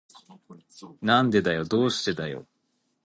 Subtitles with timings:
[1.03, 1.63] なんでだよ。
[1.63, 2.47] どうしてだよ。